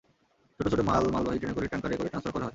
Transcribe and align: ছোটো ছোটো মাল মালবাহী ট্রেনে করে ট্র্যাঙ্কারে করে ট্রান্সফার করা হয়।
ছোটো 0.55 0.69
ছোটো 0.73 0.83
মাল 0.89 1.03
মালবাহী 1.15 1.39
ট্রেনে 1.41 1.55
করে 1.57 1.67
ট্র্যাঙ্কারে 1.69 1.97
করে 1.99 2.09
ট্রান্সফার 2.11 2.33
করা 2.35 2.43
হয়। 2.45 2.49